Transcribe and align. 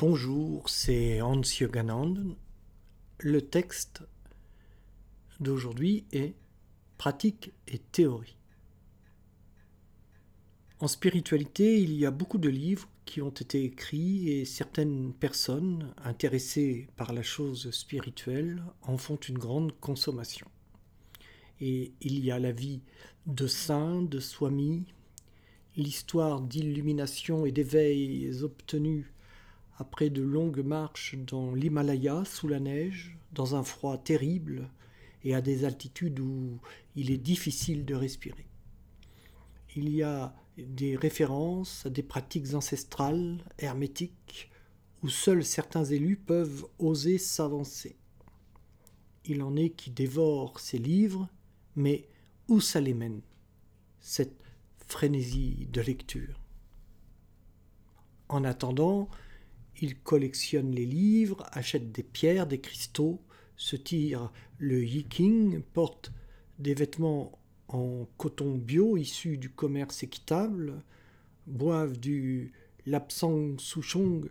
Bonjour, 0.00 0.66
c'est 0.70 1.20
Hans 1.20 1.42
Yoganand. 1.42 2.14
Le 3.18 3.42
texte 3.42 4.00
d'aujourd'hui 5.40 6.06
est 6.10 6.32
Pratique 6.96 7.52
et 7.68 7.76
théorie. 7.76 8.38
En 10.78 10.88
spiritualité, 10.88 11.82
il 11.82 11.92
y 11.92 12.06
a 12.06 12.10
beaucoup 12.10 12.38
de 12.38 12.48
livres 12.48 12.88
qui 13.04 13.20
ont 13.20 13.28
été 13.28 13.62
écrits 13.62 14.30
et 14.30 14.46
certaines 14.46 15.12
personnes 15.12 15.92
intéressées 16.02 16.88
par 16.96 17.12
la 17.12 17.22
chose 17.22 17.70
spirituelle 17.70 18.62
en 18.80 18.96
font 18.96 19.16
une 19.16 19.36
grande 19.36 19.78
consommation. 19.80 20.46
Et 21.60 21.92
il 22.00 22.24
y 22.24 22.30
a 22.30 22.38
la 22.38 22.52
vie 22.52 22.80
de 23.26 23.46
saints, 23.46 24.00
de 24.00 24.18
swami, 24.18 24.86
l'histoire 25.76 26.40
d'illumination 26.40 27.44
et 27.44 27.52
d'éveil 27.52 28.42
obtenus 28.42 29.04
après 29.80 30.10
de 30.10 30.20
longues 30.20 30.62
marches 30.62 31.16
dans 31.16 31.54
l'Himalaya 31.54 32.26
sous 32.26 32.48
la 32.48 32.60
neige, 32.60 33.16
dans 33.32 33.54
un 33.54 33.64
froid 33.64 33.96
terrible 33.96 34.68
et 35.24 35.34
à 35.34 35.40
des 35.40 35.64
altitudes 35.64 36.20
où 36.20 36.60
il 36.96 37.10
est 37.10 37.16
difficile 37.16 37.86
de 37.86 37.94
respirer. 37.94 38.46
Il 39.74 39.88
y 39.88 40.02
a 40.02 40.34
des 40.58 40.96
références 40.96 41.86
à 41.86 41.90
des 41.90 42.02
pratiques 42.02 42.52
ancestrales, 42.52 43.42
hermétiques, 43.58 44.50
où 45.02 45.08
seuls 45.08 45.44
certains 45.44 45.84
élus 45.84 46.16
peuvent 46.16 46.66
oser 46.78 47.16
s'avancer. 47.16 47.96
Il 49.24 49.42
en 49.42 49.56
est 49.56 49.70
qui 49.70 49.90
dévorent 49.90 50.60
ces 50.60 50.78
livres, 50.78 51.26
mais 51.74 52.06
où 52.48 52.60
ça 52.60 52.82
les 52.82 52.92
mène, 52.92 53.22
cette 54.00 54.42
frénésie 54.86 55.68
de 55.72 55.80
lecture? 55.80 56.38
En 58.28 58.44
attendant, 58.44 59.08
il 59.80 59.98
collectionne 59.98 60.72
les 60.72 60.86
livres, 60.86 61.46
achète 61.52 61.90
des 61.92 62.02
pierres, 62.02 62.46
des 62.46 62.60
cristaux, 62.60 63.20
se 63.56 63.76
tire 63.76 64.32
le 64.58 64.84
yiking, 64.84 65.60
porte 65.60 66.12
des 66.58 66.74
vêtements 66.74 67.38
en 67.68 68.06
coton 68.16 68.56
bio 68.56 68.96
issus 68.96 69.38
du 69.38 69.50
commerce 69.50 70.02
équitable, 70.02 70.82
boivent 71.46 71.98
du 71.98 72.52
lapsang 72.86 73.58
souchong 73.58 74.28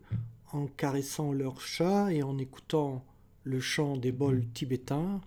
en 0.52 0.68
caressant 0.68 1.32
leur 1.32 1.62
chat 1.62 2.12
et 2.14 2.24
en 2.24 2.38
écoutant 2.38 3.06
le 3.44 3.60
chant 3.60 3.98
des 3.98 4.12
bols 4.12 4.48
tibétains. 4.54 5.22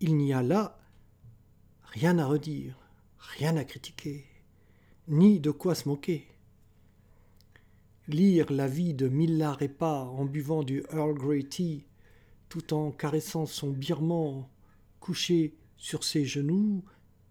Il 0.00 0.16
n'y 0.16 0.32
a 0.32 0.42
là 0.42 0.78
rien 1.82 2.18
à 2.18 2.26
redire, 2.26 2.78
rien 3.18 3.56
à 3.56 3.64
critiquer, 3.64 4.26
ni 5.08 5.40
de 5.40 5.50
quoi 5.50 5.74
se 5.74 5.88
moquer. 5.88 6.26
Lire 8.08 8.52
la 8.52 8.68
vie 8.68 8.94
de 8.94 9.08
Milla 9.08 9.52
Repa 9.52 10.04
en 10.04 10.24
buvant 10.26 10.62
du 10.62 10.84
Earl 10.92 11.14
Grey 11.14 11.42
Tea, 11.42 11.86
tout 12.48 12.72
en 12.72 12.92
caressant 12.92 13.46
son 13.46 13.70
birman 13.70 14.46
couché 15.00 15.56
sur 15.76 16.04
ses 16.04 16.24
genoux, 16.24 16.84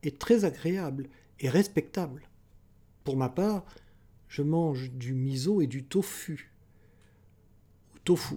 est 0.03 0.19
très 0.19 0.43
agréable 0.43 1.07
et 1.39 1.47
respectable. 1.47 2.27
Pour 3.05 3.15
ma 3.15 3.29
part, 3.29 3.63
je 4.27 4.41
mange 4.41 4.91
du 4.91 5.13
miso 5.13 5.61
et 5.61 5.67
du 5.67 5.85
tofu, 5.85 6.51
tofu, 8.03 8.35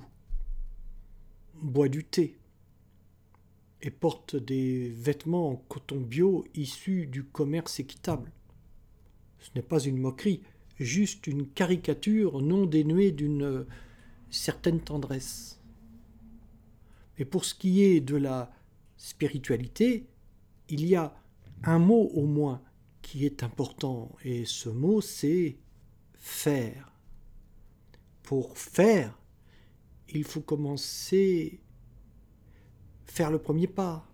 bois 1.60 1.88
du 1.88 2.04
thé, 2.04 2.38
et 3.82 3.90
porte 3.90 4.36
des 4.36 4.90
vêtements 4.90 5.50
en 5.50 5.56
coton 5.56 6.00
bio 6.00 6.44
issus 6.54 7.08
du 7.08 7.24
commerce 7.24 7.80
équitable. 7.80 8.30
Ce 9.40 9.50
n'est 9.56 9.62
pas 9.62 9.80
une 9.80 9.98
moquerie, 9.98 10.42
juste 10.78 11.26
une 11.26 11.46
caricature 11.48 12.40
non 12.40 12.66
dénuée 12.66 13.12
d'une 13.12 13.66
certaine 14.30 14.80
tendresse. 14.80 15.60
Mais 17.18 17.24
pour 17.24 17.44
ce 17.44 17.54
qui 17.54 17.82
est 17.82 18.00
de 18.00 18.16
la 18.16 18.52
spiritualité, 18.96 20.06
il 20.68 20.86
y 20.86 20.94
a 20.94 21.14
un 21.64 21.78
mot 21.78 22.10
au 22.14 22.26
moins 22.26 22.62
qui 23.02 23.24
est 23.24 23.42
important, 23.42 24.12
et 24.22 24.44
ce 24.44 24.68
mot 24.68 25.00
c'est 25.00 25.56
faire. 26.14 26.92
Pour 28.22 28.58
faire, 28.58 29.18
il 30.10 30.24
faut 30.24 30.40
commencer 30.40 31.60
faire 33.06 33.30
le 33.30 33.38
premier 33.38 33.66
pas, 33.66 34.06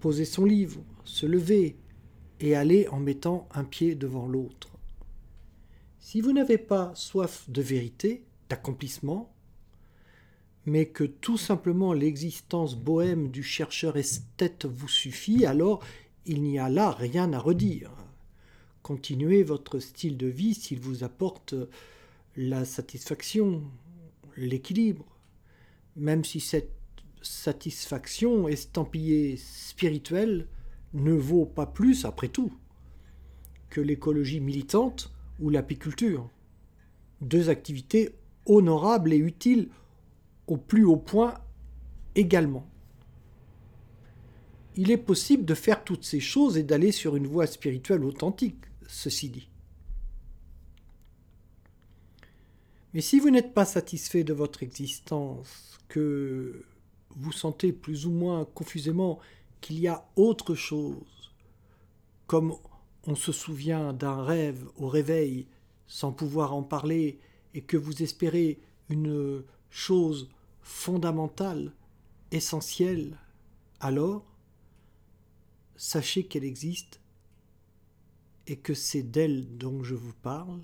poser 0.00 0.24
son 0.24 0.44
livre, 0.44 0.82
se 1.04 1.26
lever 1.26 1.76
et 2.40 2.56
aller 2.56 2.88
en 2.88 2.98
mettant 2.98 3.48
un 3.52 3.64
pied 3.64 3.94
devant 3.94 4.26
l'autre. 4.26 4.69
Si 6.02 6.22
vous 6.22 6.32
n'avez 6.32 6.56
pas 6.56 6.92
soif 6.94 7.44
de 7.48 7.60
vérité, 7.60 8.24
d'accomplissement, 8.48 9.30
mais 10.64 10.86
que 10.86 11.04
tout 11.04 11.36
simplement 11.36 11.92
l'existence 11.92 12.74
bohème 12.74 13.30
du 13.30 13.42
chercheur 13.42 13.98
esthète 13.98 14.64
vous 14.64 14.88
suffit, 14.88 15.44
alors 15.44 15.84
il 16.24 16.42
n'y 16.42 16.58
a 16.58 16.70
là 16.70 16.90
rien 16.90 17.32
à 17.34 17.38
redire. 17.38 17.92
Continuez 18.82 19.42
votre 19.42 19.78
style 19.78 20.16
de 20.16 20.26
vie 20.26 20.54
s'il 20.54 20.80
vous 20.80 21.04
apporte 21.04 21.54
la 22.34 22.64
satisfaction, 22.64 23.62
l'équilibre, 24.38 25.04
même 25.96 26.24
si 26.24 26.40
cette 26.40 26.72
satisfaction 27.20 28.48
estampillée 28.48 29.36
spirituelle 29.36 30.48
ne 30.94 31.12
vaut 31.12 31.46
pas 31.46 31.66
plus, 31.66 32.06
après 32.06 32.28
tout, 32.28 32.52
que 33.68 33.82
l'écologie 33.82 34.40
militante 34.40 35.12
l'apiculture. 35.48 36.28
Deux 37.22 37.48
activités 37.48 38.14
honorables 38.46 39.12
et 39.12 39.18
utiles 39.18 39.70
au 40.46 40.56
plus 40.56 40.84
haut 40.84 40.96
point 40.96 41.34
également. 42.14 42.66
Il 44.76 44.90
est 44.90 44.96
possible 44.96 45.44
de 45.44 45.54
faire 45.54 45.84
toutes 45.84 46.04
ces 46.04 46.20
choses 46.20 46.56
et 46.56 46.62
d'aller 46.62 46.92
sur 46.92 47.16
une 47.16 47.26
voie 47.26 47.46
spirituelle 47.46 48.04
authentique, 48.04 48.64
ceci 48.86 49.28
dit. 49.28 49.48
Mais 52.92 53.00
si 53.00 53.20
vous 53.20 53.30
n'êtes 53.30 53.54
pas 53.54 53.64
satisfait 53.64 54.24
de 54.24 54.32
votre 54.32 54.62
existence, 54.62 55.78
que 55.88 56.64
vous 57.10 57.32
sentez 57.32 57.72
plus 57.72 58.06
ou 58.06 58.10
moins 58.10 58.44
confusément 58.44 59.18
qu'il 59.60 59.78
y 59.78 59.88
a 59.88 60.08
autre 60.16 60.54
chose, 60.54 61.32
comme 62.26 62.54
on 63.06 63.14
se 63.14 63.32
souvient 63.32 63.92
d'un 63.92 64.22
rêve 64.22 64.68
au 64.76 64.88
réveil 64.88 65.46
sans 65.86 66.12
pouvoir 66.12 66.54
en 66.54 66.62
parler 66.62 67.18
et 67.54 67.62
que 67.62 67.76
vous 67.76 68.02
espérez 68.02 68.60
une 68.88 69.42
chose 69.70 70.30
fondamentale, 70.62 71.72
essentielle, 72.30 73.18
alors 73.80 74.24
sachez 75.76 76.24
qu'elle 76.24 76.44
existe 76.44 77.00
et 78.46 78.56
que 78.56 78.74
c'est 78.74 79.02
d'elle 79.02 79.56
dont 79.56 79.82
je 79.82 79.94
vous 79.94 80.12
parle 80.12 80.60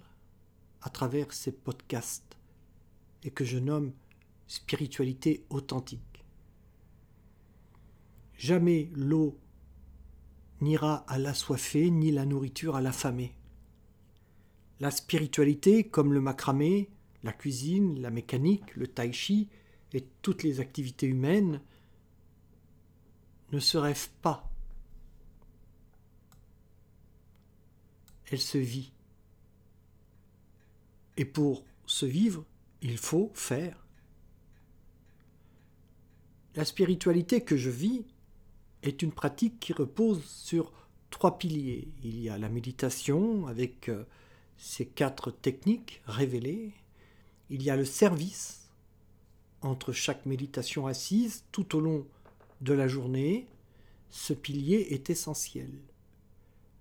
à 0.83 0.91
travers 0.91 1.33
ces 1.33 1.53
podcasts 1.53 2.37
et 3.25 3.31
que 3.31 3.45
je 3.45 3.59
nomme 3.59 3.93
spiritualité 4.47 5.45
authentique. 5.51 6.25
Jamais 8.37 8.91
l'eau 8.95 9.39
n'ira 10.61 11.05
à 11.09 11.19
l'assoiffé, 11.19 11.91
ni 11.91 12.11
la 12.11 12.25
nourriture 12.25 12.77
à 12.77 12.81
l'affamé. 12.81 13.35
La 14.81 14.91
spiritualité, 14.91 15.85
comme 15.85 16.13
le 16.13 16.21
macramé, 16.21 16.91
la 17.23 17.33
cuisine, 17.33 18.01
la 18.01 18.11
mécanique, 18.11 18.75
le 18.77 18.87
tai 18.87 19.13
chi 19.13 19.49
et 19.93 20.07
toutes 20.23 20.43
les 20.43 20.61
activités 20.61 21.07
humaines, 21.07 21.61
ne 23.53 23.59
se 23.59 23.79
rêvent 23.79 24.11
pas. 24.23 24.51
Elle 28.31 28.41
se 28.41 28.59
vit. 28.59 28.93
Et 31.17 31.25
pour 31.25 31.65
se 31.87 32.05
vivre, 32.05 32.45
il 32.83 32.99
faut 32.99 33.31
faire. 33.35 33.87
La 36.55 36.65
spiritualité 36.65 37.43
que 37.43 37.57
je 37.57 37.71
vis 37.71 38.05
est 38.89 39.03
une 39.03 39.13
pratique 39.13 39.59
qui 39.61 39.73
repose 39.73 40.25
sur 40.25 40.73
trois 41.11 41.39
piliers. 41.39 41.89
Il 42.03 42.21
y 42.21 42.29
a 42.29 42.39
la 42.39 42.49
méditation 42.49 43.47
avec 43.47 43.89
euh, 43.89 44.05
ses 44.57 44.87
quatre 44.87 45.31
techniques 45.31 46.03
révélées. 46.07 46.73
Il 47.51 47.63
y 47.63 47.71
a 47.71 47.77
le 47.77 47.85
service 47.85 48.69
entre 49.63 49.93
chaque 49.93 50.27
méditation 50.27 50.87
assise 50.87 51.45
tout 51.53 51.77
au 51.77 51.81
long 51.81 52.07
de 52.61 52.73
la 52.73 52.89
journée. 52.89 53.47
Ce 54.11 54.33
pilier 54.33 54.89
est 54.91 55.11
essentiel. 55.11 55.71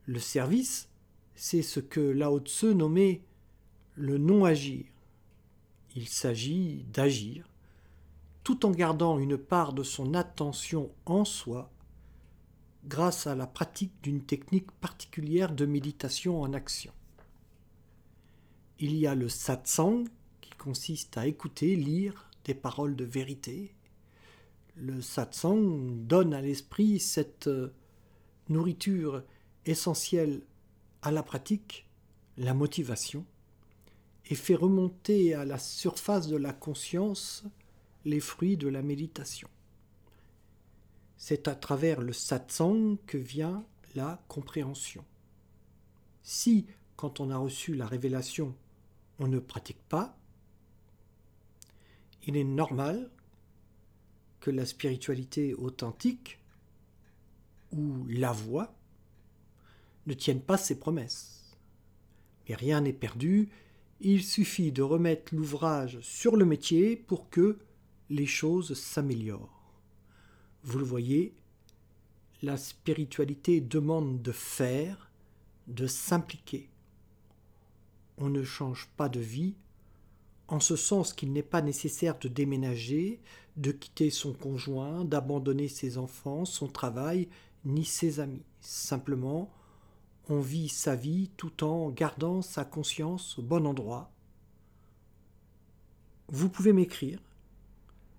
Le 0.06 0.20
service, 0.20 0.90
c'est 1.36 1.64
ce 1.64 1.80
que 1.80 2.00
Lao 2.00 2.40
Tse 2.40 2.66
nommait 2.66 3.22
le 3.96 4.18
non-agir. 4.18 4.86
Il 5.96 6.08
s'agit 6.08 6.86
d'agir 6.94 7.48
tout 8.44 8.66
en 8.66 8.72
gardant 8.72 9.18
une 9.18 9.38
part 9.38 9.74
de 9.74 9.82
son 9.82 10.14
attention 10.14 10.92
en 11.06 11.26
soi 11.26 11.72
grâce 12.88 13.26
à 13.28 13.36
la 13.36 13.48
pratique 13.48 13.94
d'une 14.04 14.22
technique 14.22 14.72
particulière 14.72 15.54
de 15.54 15.66
méditation 15.66 16.42
en 16.42 16.54
action. 16.54 16.94
Il 18.80 18.96
y 18.96 19.08
a 19.08 19.16
le 19.16 19.30
satsang, 19.30 20.06
qui 20.42 20.52
consiste 20.52 21.18
à 21.18 21.26
écouter, 21.26 21.76
lire 21.76 22.30
des 22.44 22.54
paroles 22.54 22.96
de 22.96 23.06
vérité. 23.06 23.74
Le 24.76 25.02
satsang 25.02 26.06
donne 26.06 26.34
à 26.34 26.42
l'esprit 26.42 27.00
cette 27.00 27.48
euh, 27.48 27.74
nourriture 28.50 29.24
essentielle 29.66 30.42
à 31.02 31.12
la 31.12 31.24
pratique, 31.24 31.88
la 32.38 32.54
motivation, 32.54 33.26
et 34.28 34.36
fait 34.36 34.56
remonter 34.56 35.34
à 35.34 35.46
la 35.46 35.58
surface 35.58 36.28
de 36.28 36.36
la 36.36 36.54
conscience 36.54 37.44
les 38.04 38.20
fruits 38.20 38.58
de 38.58 38.68
la 38.68 38.82
méditation. 38.82 39.48
C'est 41.18 41.48
à 41.48 41.56
travers 41.56 42.02
le 42.02 42.14
satsang 42.14 42.98
que 43.08 43.18
vient 43.18 43.66
la 43.96 44.22
compréhension. 44.28 45.04
Si, 46.24 46.66
quand 46.96 47.20
on 47.20 47.30
a 47.30 47.38
reçu 47.38 47.76
la 47.76 47.88
révélation, 47.88 48.56
on 49.20 49.28
ne 49.28 49.40
pratique 49.40 49.82
pas, 49.90 50.18
il 52.28 52.36
est 52.36 52.44
normal 52.44 53.10
que 54.40 54.52
la 54.52 54.66
spiritualité 54.66 55.54
authentique 55.54 56.40
ou 57.72 58.06
la 58.08 58.32
voie 58.32 58.74
ne 60.08 60.14
tienne 60.14 60.42
pas 60.42 60.58
ses 60.58 60.80
promesses. 60.80 61.56
Mais 62.48 62.56
rien 62.56 62.82
n'est 62.82 62.94
perdu, 62.94 63.50
il 64.02 64.24
suffit 64.24 64.72
de 64.72 64.82
remettre 64.82 65.34
l'ouvrage 65.34 66.00
sur 66.02 66.36
le 66.36 66.46
métier 66.46 66.96
pour 66.96 67.30
que 67.30 67.58
les 68.10 68.28
choses 68.28 68.78
s'améliorent. 68.78 69.55
Vous 70.66 70.80
le 70.80 70.84
voyez, 70.84 71.32
la 72.42 72.58
spiritualité 72.58 73.62
demande 73.62 74.24
de 74.24 74.32
faire, 74.32 75.12
de 75.68 75.86
s'impliquer. 75.86 76.70
On 78.18 78.30
ne 78.30 78.44
change 78.44 78.90
pas 78.98 79.08
de 79.08 79.20
vie 79.20 79.54
en 80.48 80.60
ce 80.60 80.76
sens 80.76 81.14
qu'il 81.14 81.34
n'est 81.34 81.44
pas 81.44 81.62
nécessaire 81.62 82.18
de 82.18 82.28
déménager, 82.28 83.20
de 83.58 83.72
quitter 83.72 84.10
son 84.10 84.34
conjoint, 84.34 85.06
d'abandonner 85.06 85.68
ses 85.68 86.00
enfants, 86.00 86.46
son 86.46 86.68
travail, 86.68 87.30
ni 87.64 87.86
ses 87.86 88.20
amis. 88.20 88.44
Simplement, 88.60 89.52
on 90.30 90.40
vit 90.40 90.70
sa 90.70 90.96
vie 90.96 91.30
tout 91.38 91.64
en 91.64 91.92
gardant 91.92 92.42
sa 92.42 92.66
conscience 92.66 93.38
au 93.38 93.44
bon 93.44 93.68
endroit. 93.68 94.10
Vous 96.28 96.50
pouvez 96.50 96.74
m'écrire 96.74 97.20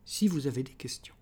si 0.04 0.28
vous 0.28 0.46
avez 0.46 0.62
des 0.62 0.74
questions. 0.74 1.15